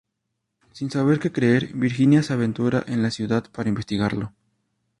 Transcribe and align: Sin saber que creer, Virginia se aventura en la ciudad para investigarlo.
Sin 0.71 0.89
saber 0.89 1.19
que 1.19 1.31
creer, 1.31 1.73
Virginia 1.75 2.23
se 2.23 2.33
aventura 2.33 2.83
en 2.87 3.03
la 3.03 3.11
ciudad 3.11 3.45
para 3.51 3.69
investigarlo. 3.69 4.33